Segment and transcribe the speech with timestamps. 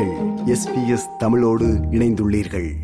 [0.00, 2.74] நீங்கள் எஸ்பிஎஸ் தமிழோடு இணைந்துள்ளீர்கள்.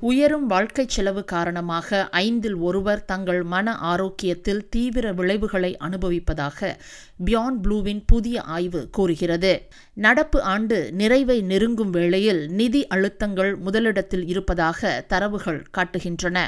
[0.00, 6.76] உயரும் வாழ்க்கை செலவு காரணமாக ஐந்தில் ஒருவர் தங்கள் மன ஆரோக்கியத்தில் தீவிர விளைவுகளை அனுபவிப்பதாக
[7.24, 9.62] பியாண்ட் ப்ளூவின் புதிய ஆய்வு கூறுகிறது.
[9.94, 16.46] நடப்பு ஆண்டு நிறைவை நெருங்கும் வேளையில் நிதி அழுத்தங்கள் முதலிடத்தில் இருப்பதாக தரவுகள் காட்டுகின்றன.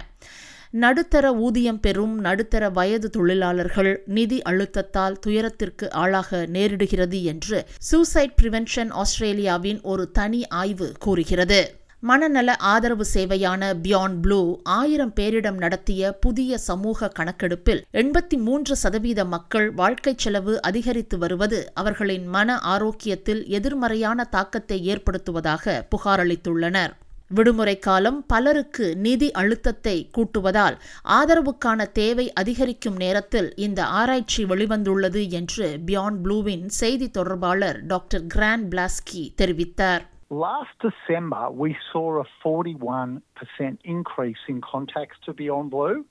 [0.72, 9.80] நடுத்தர ஊதியம் பெறும் நடுத்தர வயது தொழிலாளர்கள் நிதி அழுத்தத்தால் துயரத்திற்கு ஆளாக நேரிடுகிறது என்று சூசைட் பிரிவென்ஷன் ஆஸ்திரேலியாவின்
[9.82, 11.76] ஒரு தனி ஆய்வு கூறுகிறது.
[12.00, 19.70] மனநல ஆதரவு சேவையான பியாண்ட் ப்ளூ ஆயிரம் பேரிடம் நடத்திய புதிய சமூக கணக்கெடுப்பில் எண்பத்தி மூன்று சதவீத மக்கள்
[19.70, 26.94] வாழ்க்கை செலவு அதிகரித்து வருவது அவர்களின் மன ஆரோக்கியத்தில் எதிர்மறையான தாக்கத்தை ஏற்படுத்துவதாக புகாரளித்துள்ளனர்
[27.30, 30.76] விடுமுறை காலம் பலருக்கு நிதி அழுத்தத்தை கூட்டுவதால்
[31.18, 39.24] ஆதரவுக்கான தேவை அதிகரிக்கும் நேரத்தில் இந்த ஆராய்ச்சி வெளிவந்துள்ளது என்று பியாண்ட் ப்ளூவின் செய்தி தொடர்பாளர் டாக்டர் கிராண்ட் பிளாஸ்கி
[39.42, 46.04] தெரிவித்தார் Last December, we saw a 41% increase in contacts to Beyond Blue.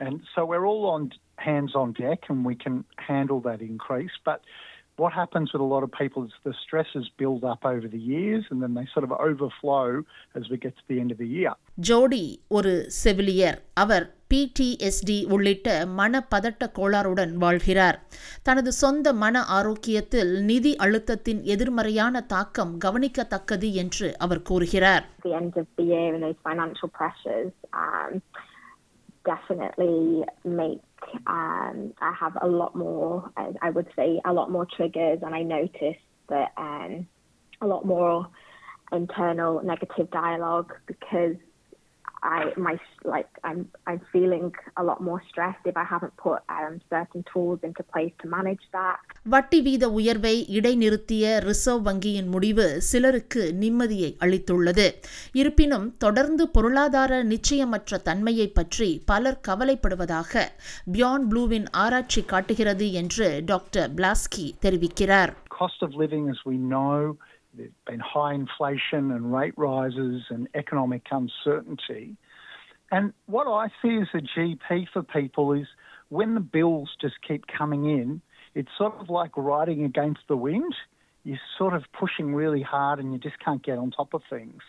[0.00, 1.02] And so we're all on
[1.38, 2.76] hands on deck and we can
[3.08, 4.14] handle that increase.
[4.24, 4.40] But
[4.97, 8.43] what happens with a lot of people is the stresses build up over the years
[8.51, 9.85] and then they sort of overflow
[10.39, 11.53] as we get to the end of the year.
[11.89, 12.23] ஜோடி
[12.57, 12.73] ஒரு
[13.03, 15.67] செவிலியர் அவர் பிடிஎஸ்டி உள்ளிட்ட
[15.99, 17.97] மன பதட்ட கோளாறுடன் வாழ்கிறார்
[18.43, 25.67] தனது சொந்த மன ஆரோக்கியத்தில் நிதி அழுத்தத்தின் எதிர்மறையான தாக்கம் கவனிக்கத்தக்கது என்று அவர் கூறுகிறார் the end of
[25.79, 27.51] the year and those financial pressures
[27.83, 28.13] um,
[29.25, 29.95] definitely
[30.61, 30.86] make
[31.26, 35.42] um, I have a lot more, I, would say, a lot more triggers, and I
[35.42, 35.96] notice
[36.28, 37.06] that um,
[37.60, 38.28] a lot more
[38.92, 41.36] internal negative dialogue because
[42.30, 42.72] I my
[43.04, 47.60] like I'm I'm feeling a lot more stressed if I haven't put um, certain tools
[47.62, 48.98] into place to manage that.
[49.26, 54.86] வட்டி வீத உயர்வை இடைநிறுத்திய reserve வங்கியின் முடிவு சிலருக்கு நிம்மதியை அளித்துள்ளது
[55.34, 60.44] இருப்பினும் தொடர்ந்து பொருளாதார நிச்சயமற்ற தன்மையை பற்றி பலர் கவலைப்படுவதாக
[60.92, 66.92] பியாண்ட் ப்ளூவின் ஆராய்ச்சி காட்டுகிறது என்று டாக்டர் பிளாஸ்கி தெரிவிக்கிறார் Cost of living, as we know,
[67.58, 72.16] there's been high inflation and rate rises and economic uncertainty.
[72.90, 75.66] And what I see as a GP for people is
[76.08, 78.22] when the bills just keep coming in,
[78.54, 80.74] it's sort of like riding against the wind.
[81.24, 84.62] You're sort of pushing really hard and you just can't get on top of things.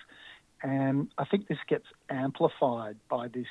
[0.61, 3.47] And I think this gets amplified by this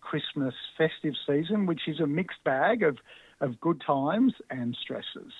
[0.00, 2.98] Christmas festive season, which is a mixed bag of,
[3.40, 5.32] of good times and stresses.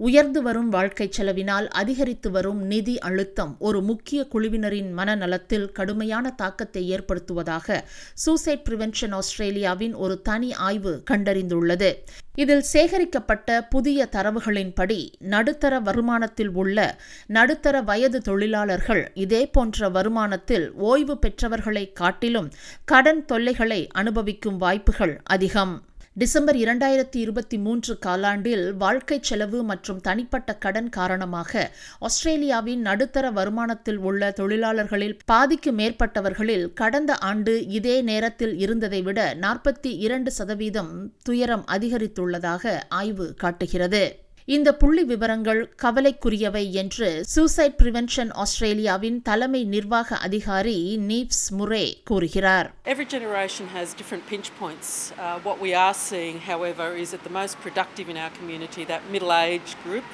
[0.00, 7.78] உயர்ந்து வரும் வாழ்க்கை செலவினால் அதிகரித்து வரும் நிதி அழுத்தம் ஒரு முக்கிய குழுவினரின் மனநலத்தில் கடுமையான தாக்கத்தை ஏற்படுத்துவதாக
[8.14, 11.90] சூசைட் பிரிவென்ஷன் ஆஸ்திரேலியாவின் ஒரு தனி ஆய்வு கண்டறிந்துள்ளது.
[12.34, 16.78] இதில் சேகரிக்கப்பட்ட புதிய தரவுகளின்படி நடுத்தர வருமானத்தில் உள்ள
[17.26, 22.52] நடுத்தர வயது தொழிலாளர்கள் இதே போன்ற வருமானத்தில் ஓய்வு பெற்றவர்களை காட்டிலும்
[22.84, 25.74] கடன் தொல்லைகளை அனுபவிக்கும் வாய்ப்புகள் அதிகம்.
[26.16, 34.30] டிசம்பர் இரண்டாயிரத்தி இருபத்தி மூன்று காலாண்டில் வாழ்க்கை செலவு மற்றும் தனிப்பட்ட கடன் காரணமாக ஆஸ்திரேலியாவின் நடுத்தர வருமானத்தில் உள்ள
[34.30, 43.34] தொழிலாளர்களில் பாதிக்கு மேற்பட்டவர்களில் கடந்த ஆண்டு இதே நேரத்தில் இருந்ததை விட நாற்பத்தி இரண்டு சதவீதம் துயரம் அதிகரித்துள்ளதாக ஆய்வு
[43.36, 44.23] காட்டுகிறது.
[44.48, 50.74] இந்த புள்ளி விவரங்கள் கவலைக்குரியவை என்று சூசைட் பிரிவென்ஷன் ஆஸ்திரேலியாவின் தலைமை நிர்வாக அதிகாரி
[51.10, 54.88] நீவ்ஸ் முரே கூறுகிறார் Every generation has different pinch points.
[55.14, 59.02] Uh, what we are seeing, however, is that the most productive in our community, that
[59.14, 60.06] middle aged group,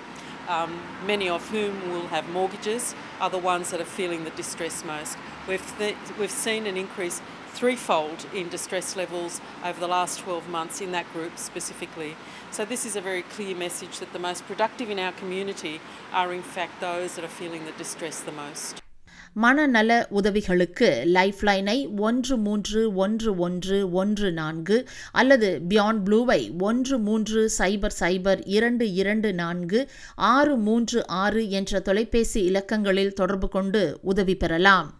[0.48, 0.70] um,
[1.06, 2.84] many of whom will have mortgages,
[3.20, 5.16] are the ones that are feeling the distress most.
[5.48, 7.20] We've, th- we've seen an increase
[7.50, 12.14] threefold in distress levels over the last 12 months in that group specifically.
[12.50, 15.80] So, this is a very clear message that the most productive in our community
[16.12, 18.76] are, in fact, those that are feeling the distress the most.
[19.36, 27.50] மனநல உதவிகளுக்கு life லைனை ஒன்று மூன்று ஒன்று ஒன்று ஒன்று நான்கு அல்லது beyond ப்ளூவை ஒன்று மூன்று
[27.58, 29.80] சைபர் சைபர் இரண்டு இரண்டு நான்கு
[30.30, 34.99] ஆறு மூன்று ஆறு என்ற தொலைபேசி இலக்கங்களில் தொடர்பு கொண்டு உதவி பெறலாம்